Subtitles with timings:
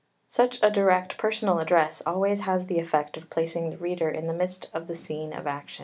[0.27, 4.33] Such a direct personal address always has the effect of placing the reader in the
[4.33, 5.79] midst of the scene of action.